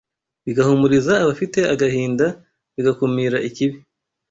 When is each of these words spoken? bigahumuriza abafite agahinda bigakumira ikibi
bigahumuriza 0.45 1.13
abafite 1.23 1.59
agahinda 1.73 2.25
bigakumira 2.75 3.37
ikibi 3.49 3.77